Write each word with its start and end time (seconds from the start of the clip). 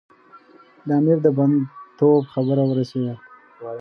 د 0.87 0.89
امیر 0.99 1.17
د 1.25 1.27
بندي 1.37 1.61
توب 1.97 2.23
خبره 2.33 2.63
ورسېده. 2.65 3.15